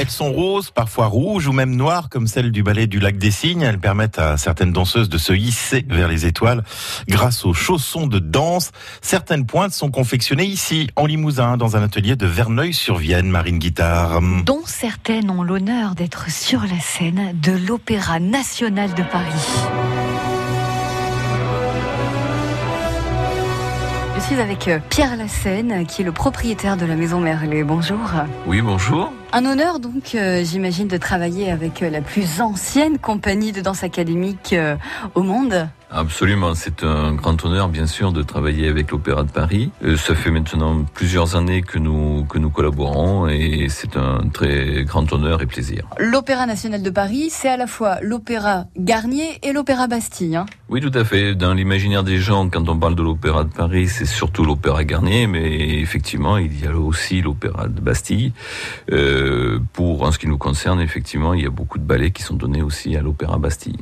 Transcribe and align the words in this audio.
Elles 0.00 0.10
sont 0.10 0.32
roses, 0.32 0.70
parfois 0.70 1.06
rouges 1.06 1.48
ou 1.48 1.52
même 1.52 1.74
noires 1.74 2.08
comme 2.08 2.28
celle 2.28 2.52
du 2.52 2.62
ballet 2.62 2.86
du 2.86 3.00
lac 3.00 3.18
des 3.18 3.32
Cygnes. 3.32 3.62
Elles 3.62 3.80
permettent 3.80 4.20
à 4.20 4.36
certaines 4.36 4.72
danseuses 4.72 5.08
de 5.08 5.18
se 5.18 5.32
hisser 5.32 5.84
vers 5.88 6.06
les 6.06 6.24
étoiles 6.24 6.62
grâce 7.08 7.44
aux 7.44 7.52
chaussons 7.52 8.06
de 8.06 8.20
danse. 8.20 8.70
Certaines 9.02 9.44
pointes 9.44 9.72
sont 9.72 9.90
confectionnées 9.90 10.44
ici, 10.44 10.88
en 10.94 11.06
Limousin, 11.06 11.56
dans 11.56 11.76
un 11.76 11.82
atelier 11.82 12.14
de 12.14 12.26
Verneuil-sur-Vienne, 12.26 13.28
Marine 13.28 13.58
Guitare. 13.58 14.20
Dont 14.44 14.62
certaines 14.66 15.30
ont 15.30 15.42
l'honneur 15.42 15.96
d'être 15.96 16.30
sur 16.30 16.60
la 16.60 16.78
scène 16.78 17.34
de 17.42 17.50
l'Opéra 17.50 18.20
national 18.20 18.94
de 18.94 19.02
Paris. 19.02 20.07
Suis 24.28 24.42
avec 24.42 24.68
euh, 24.68 24.78
Pierre 24.90 25.16
Lassène, 25.16 25.86
qui 25.86 26.02
est 26.02 26.04
le 26.04 26.12
propriétaire 26.12 26.76
de 26.76 26.84
la 26.84 26.96
maison 26.96 27.18
Merlet. 27.18 27.64
Bonjour. 27.64 27.98
Oui, 28.46 28.60
bonjour. 28.60 29.10
Un 29.30 29.44
honneur 29.44 29.78
donc, 29.78 30.14
euh, 30.14 30.42
j'imagine, 30.42 30.88
de 30.88 30.96
travailler 30.96 31.50
avec 31.50 31.82
euh, 31.82 31.90
la 31.90 32.00
plus 32.00 32.40
ancienne 32.40 32.98
compagnie 32.98 33.52
de 33.52 33.60
danse 33.60 33.84
académique 33.84 34.54
au 35.14 35.22
monde. 35.22 35.68
Absolument, 35.90 36.54
c'est 36.54 36.82
un 36.82 37.14
grand 37.14 37.42
honneur 37.46 37.68
bien 37.68 37.86
sûr 37.86 38.12
de 38.12 38.22
travailler 38.22 38.68
avec 38.68 38.90
l'Opéra 38.90 39.22
de 39.22 39.30
Paris. 39.30 39.70
Euh, 39.82 39.96
ça 39.96 40.14
fait 40.14 40.30
maintenant 40.30 40.84
plusieurs 40.92 41.34
années 41.34 41.62
que 41.62 41.78
nous 41.78 42.26
que 42.26 42.36
nous 42.36 42.50
collaborons 42.50 43.26
et 43.26 43.68
c'est 43.70 43.96
un 43.96 44.28
très 44.28 44.84
grand 44.84 45.10
honneur 45.12 45.40
et 45.40 45.46
plaisir. 45.46 45.88
L'Opéra 45.98 46.44
national 46.44 46.82
de 46.82 46.90
Paris, 46.90 47.28
c'est 47.30 47.48
à 47.48 47.56
la 47.56 47.66
fois 47.66 47.98
l'Opéra 48.02 48.66
Garnier 48.76 49.38
et 49.42 49.52
l'Opéra 49.52 49.86
Bastille. 49.86 50.36
Hein 50.36 50.44
oui, 50.68 50.82
tout 50.82 50.92
à 50.92 51.04
fait. 51.04 51.34
Dans 51.34 51.54
l'imaginaire 51.54 52.04
des 52.04 52.18
gens, 52.18 52.50
quand 52.50 52.68
on 52.68 52.78
parle 52.78 52.94
de 52.94 53.02
l'Opéra 53.02 53.44
de 53.44 53.48
Paris, 53.50 53.88
c'est 53.88 54.04
surtout 54.04 54.44
l'Opéra 54.44 54.84
Garnier, 54.84 55.26
mais 55.26 55.80
effectivement, 55.80 56.36
il 56.36 56.62
y 56.62 56.66
a 56.66 56.76
aussi 56.76 57.22
l'Opéra 57.22 57.68
de 57.68 57.80
Bastille. 57.80 58.32
Euh, 58.92 59.17
pour 59.72 60.02
en 60.02 60.12
ce 60.12 60.18
qui 60.18 60.26
nous 60.26 60.38
concerne, 60.38 60.80
effectivement, 60.80 61.34
il 61.34 61.42
y 61.42 61.46
a 61.46 61.50
beaucoup 61.50 61.78
de 61.78 61.84
ballets 61.84 62.10
qui 62.10 62.22
sont 62.22 62.34
donnés 62.34 62.62
aussi 62.62 62.96
à 62.96 63.02
l'Opéra 63.02 63.38
Bastille. 63.38 63.78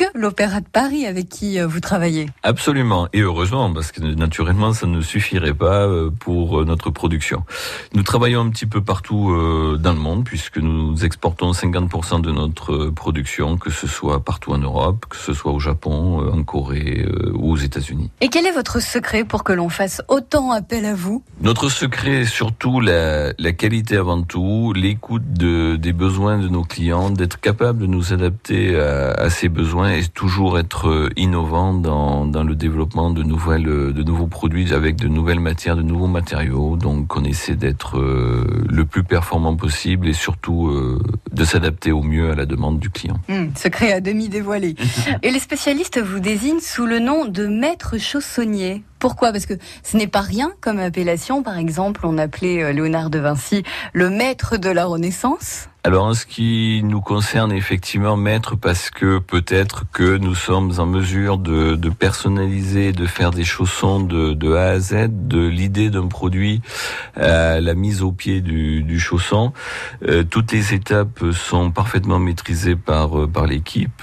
Que 0.00 0.18
l'Opéra 0.18 0.60
de 0.60 0.66
Paris 0.66 1.04
avec 1.04 1.28
qui 1.28 1.60
euh, 1.60 1.66
vous 1.66 1.80
travaillez. 1.80 2.30
Absolument, 2.42 3.08
et 3.12 3.20
heureusement, 3.20 3.70
parce 3.70 3.92
que 3.92 4.00
naturellement, 4.00 4.72
ça 4.72 4.86
ne 4.86 5.02
suffirait 5.02 5.52
pas 5.52 5.86
euh, 5.86 6.10
pour 6.10 6.60
euh, 6.60 6.64
notre 6.64 6.88
production. 6.88 7.44
Nous 7.92 8.02
travaillons 8.02 8.40
un 8.40 8.48
petit 8.48 8.64
peu 8.64 8.80
partout 8.80 9.30
dans 9.78 9.92
le 9.92 9.98
monde, 9.98 10.24
puisque 10.24 10.56
nous 10.56 11.04
exportons 11.04 11.52
50% 11.52 12.22
de 12.22 12.30
notre 12.30 12.86
production, 12.86 13.58
que 13.58 13.70
ce 13.70 13.86
soit 13.86 14.24
partout 14.24 14.52
en 14.52 14.58
Europe, 14.58 15.04
que 15.10 15.16
ce 15.16 15.34
soit 15.34 15.52
au 15.52 15.60
Japon, 15.60 16.30
en 16.32 16.42
Corée 16.44 17.06
ou 17.34 17.52
aux 17.52 17.56
États-Unis. 17.56 18.10
Et 18.20 18.28
quel 18.28 18.46
est 18.46 18.52
votre 18.52 18.80
secret 18.80 19.24
pour 19.24 19.44
que 19.44 19.52
l'on 19.52 19.68
fasse 19.68 20.02
autant 20.08 20.50
appel 20.52 20.84
à 20.86 20.94
vous? 20.94 21.22
Notre 21.42 21.68
secret 21.68 22.22
est 22.22 22.24
surtout 22.24 22.80
la, 22.80 23.32
la 23.38 23.52
qualité 23.52 23.96
avant 23.96 24.22
tout, 24.22 24.72
l'écoute 24.72 25.32
de, 25.32 25.76
des 25.76 25.92
besoins 25.92 26.38
de 26.38 26.48
nos 26.48 26.62
clients, 26.62 27.10
d'être 27.10 27.40
capable 27.40 27.80
de 27.80 27.86
nous 27.86 28.12
adapter 28.12 28.78
à, 28.78 29.12
à 29.12 29.30
ces 29.30 29.48
besoins 29.48 29.89
et 29.90 30.04
toujours 30.04 30.58
être 30.58 31.10
innovant 31.16 31.74
dans, 31.74 32.26
dans 32.26 32.44
le 32.44 32.54
développement 32.54 33.10
de 33.10 33.22
nouvelles, 33.22 33.64
de 33.64 34.02
nouveaux 34.02 34.26
produits 34.26 34.72
avec 34.72 34.96
de 34.96 35.08
nouvelles 35.08 35.40
matières, 35.40 35.76
de 35.76 35.82
nouveaux 35.82 36.06
matériaux. 36.06 36.76
Donc, 36.76 37.16
on 37.16 37.24
essaie 37.24 37.56
d'être 37.56 37.98
euh, 37.98 38.64
le 38.68 38.84
plus 38.84 39.02
performant 39.02 39.56
possible 39.56 40.08
et 40.08 40.12
surtout 40.12 40.68
euh, 40.68 41.02
de 41.32 41.44
s'adapter 41.44 41.92
au 41.92 42.02
mieux 42.02 42.30
à 42.30 42.34
la 42.34 42.46
demande 42.46 42.78
du 42.78 42.90
client. 42.90 43.16
Mmh, 43.28 43.46
secret 43.56 43.92
à 43.92 44.00
demi 44.00 44.28
dévoilé. 44.28 44.74
et 45.22 45.30
les 45.30 45.38
spécialistes 45.38 46.00
vous 46.00 46.20
désignent 46.20 46.60
sous 46.60 46.86
le 46.86 46.98
nom 46.98 47.26
de 47.26 47.46
maître 47.46 47.98
chaussonnier. 47.98 48.84
Pourquoi? 48.98 49.32
Parce 49.32 49.46
que 49.46 49.54
ce 49.82 49.96
n'est 49.96 50.06
pas 50.06 50.20
rien 50.20 50.52
comme 50.60 50.78
appellation. 50.78 51.42
Par 51.42 51.56
exemple, 51.56 52.02
on 52.04 52.18
appelait 52.18 52.62
euh, 52.62 52.72
Léonard 52.72 53.10
de 53.10 53.18
Vinci 53.18 53.62
le 53.94 54.10
maître 54.10 54.58
de 54.58 54.68
la 54.68 54.84
Renaissance. 54.84 55.69
Alors 55.82 56.04
en 56.04 56.12
ce 56.12 56.26
qui 56.26 56.82
nous 56.84 57.00
concerne 57.00 57.52
effectivement 57.52 58.14
maître 58.14 58.54
parce 58.54 58.90
que 58.90 59.18
peut-être 59.18 59.84
que 59.90 60.18
nous 60.18 60.34
sommes 60.34 60.72
en 60.76 60.84
mesure 60.84 61.38
de, 61.38 61.74
de, 61.74 61.88
personnaliser, 61.88 62.92
de 62.92 63.06
faire 63.06 63.30
des 63.30 63.44
chaussons 63.44 63.98
de, 63.98 64.34
de 64.34 64.52
A 64.52 64.72
à 64.72 64.78
Z, 64.78 65.08
de 65.08 65.46
l'idée 65.46 65.88
d'un 65.88 66.06
produit 66.06 66.60
à 67.16 67.60
la 67.60 67.72
mise 67.72 68.02
au 68.02 68.12
pied 68.12 68.42
du, 68.42 68.82
du 68.82 69.00
chausson. 69.00 69.54
Euh, 70.06 70.22
toutes 70.22 70.52
les 70.52 70.74
étapes 70.74 71.24
sont 71.32 71.70
parfaitement 71.70 72.18
maîtrisées 72.18 72.76
par 72.76 73.18
euh, 73.18 73.26
par 73.26 73.46
l'équipe 73.46 74.02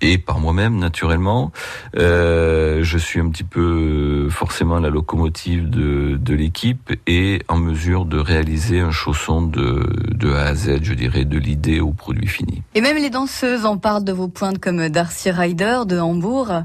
et 0.00 0.16
par 0.16 0.40
moi-même 0.40 0.78
naturellement. 0.78 1.52
Euh, 1.98 2.82
je 2.82 2.96
suis 2.96 3.20
un 3.20 3.28
petit 3.28 3.44
peu 3.44 4.28
forcément 4.30 4.78
la 4.78 4.88
locomotive 4.88 5.68
de, 5.68 6.16
de 6.16 6.34
l'équipe 6.34 6.98
et 7.06 7.42
en 7.48 7.58
mesure 7.58 8.06
de 8.06 8.18
réaliser 8.18 8.80
un 8.80 8.90
chausson 8.90 9.42
de, 9.42 9.86
de 10.14 10.32
A 10.32 10.44
à 10.44 10.54
Z, 10.54 10.78
je 10.82 10.94
dirais, 10.94 11.09
de 11.10 11.38
l'idée 11.38 11.80
au 11.80 11.92
produit 11.92 12.26
fini. 12.26 12.62
Et 12.74 12.80
même 12.80 12.96
les 12.96 13.10
danseuses 13.10 13.66
en 13.66 13.76
parlent 13.76 14.04
de 14.04 14.12
vos 14.12 14.28
pointes 14.28 14.58
comme 14.58 14.88
Darcy 14.88 15.30
Ryder 15.30 15.80
de 15.86 15.98
Hambourg, 15.98 16.62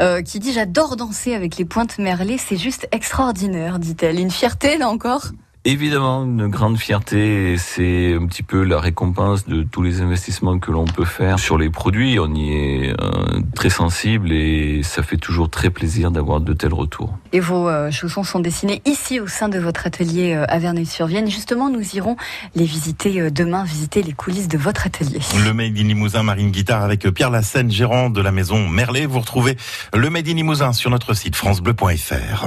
euh, 0.00 0.22
qui 0.22 0.38
dit 0.38 0.52
j'adore 0.52 0.96
danser 0.96 1.34
avec 1.34 1.56
les 1.56 1.64
pointes 1.64 1.98
merlées, 1.98 2.38
c'est 2.38 2.56
juste 2.56 2.88
extraordinaire, 2.92 3.78
dit-elle. 3.78 4.20
Une 4.20 4.30
fierté 4.30 4.76
là 4.78 4.88
encore? 4.88 5.32
Évidemment, 5.68 6.22
une 6.22 6.46
grande 6.46 6.78
fierté, 6.78 7.56
c'est 7.58 8.14
un 8.14 8.24
petit 8.26 8.44
peu 8.44 8.62
la 8.62 8.78
récompense 8.78 9.48
de 9.48 9.64
tous 9.64 9.82
les 9.82 10.00
investissements 10.00 10.60
que 10.60 10.70
l'on 10.70 10.84
peut 10.84 11.04
faire 11.04 11.40
sur 11.40 11.58
les 11.58 11.70
produits. 11.70 12.20
On 12.20 12.32
y 12.32 12.52
est 12.52 12.90
euh, 12.90 13.40
très 13.56 13.68
sensible 13.68 14.30
et 14.30 14.84
ça 14.84 15.02
fait 15.02 15.16
toujours 15.16 15.50
très 15.50 15.70
plaisir 15.70 16.12
d'avoir 16.12 16.40
de 16.40 16.52
tels 16.52 16.72
retours. 16.72 17.18
Et 17.32 17.40
vos 17.40 17.68
euh, 17.68 17.90
chaussons 17.90 18.22
sont 18.22 18.38
dessinés 18.38 18.80
ici 18.84 19.18
au 19.18 19.26
sein 19.26 19.48
de 19.48 19.58
votre 19.58 19.88
atelier 19.88 20.34
euh, 20.34 20.44
à 20.46 20.60
Verneuil-sur-Vienne. 20.60 21.28
Justement, 21.28 21.68
nous 21.68 21.96
irons 21.96 22.14
les 22.54 22.64
visiter 22.64 23.20
euh, 23.20 23.32
demain, 23.32 23.64
visiter 23.64 24.04
les 24.04 24.12
coulisses 24.12 24.46
de 24.46 24.58
votre 24.58 24.86
atelier. 24.86 25.18
Le 25.44 25.52
Made 25.52 25.76
in 25.76 25.82
Limousin 25.82 26.22
Marine 26.22 26.52
Guitare 26.52 26.84
avec 26.84 27.08
Pierre 27.08 27.30
Lassène, 27.30 27.72
gérant 27.72 28.08
de 28.08 28.20
la 28.20 28.30
maison 28.30 28.68
Merlet. 28.68 29.06
Vous 29.06 29.18
retrouvez 29.18 29.56
le 29.92 30.10
Made 30.10 30.28
in 30.28 30.34
Limousin 30.34 30.72
sur 30.72 30.90
notre 30.90 31.12
site 31.14 31.34
francebleu.fr. 31.34 32.46